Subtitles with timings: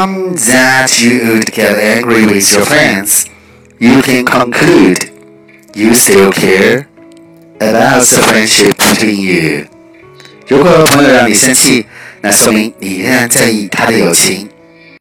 [0.00, 3.26] time that you would get angry with your friends,
[3.78, 4.98] you can conclude
[5.74, 6.88] you still care
[7.60, 9.66] about the friendship between you.
[10.48, 11.86] 如果朋友让你生气，
[12.22, 14.48] 那说明你仍然在意他的友情。